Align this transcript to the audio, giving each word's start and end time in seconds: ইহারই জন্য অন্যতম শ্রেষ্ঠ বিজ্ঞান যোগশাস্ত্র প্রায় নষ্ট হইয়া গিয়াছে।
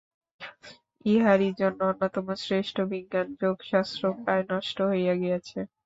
ইহারই 1.05 1.49
জন্য 1.59 1.79
অন্যতম 1.91 2.27
শ্রেষ্ঠ 2.43 2.75
বিজ্ঞান 2.91 3.27
যোগশাস্ত্র 3.41 4.03
প্রায় 4.21 4.43
নষ্ট 4.51 4.77
হইয়া 4.91 5.13
গিয়াছে। 5.21 5.59